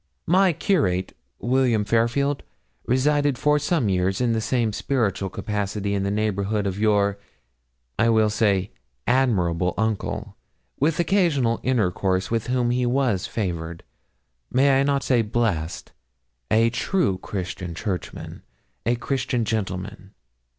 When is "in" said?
4.19-4.33, 5.93-6.01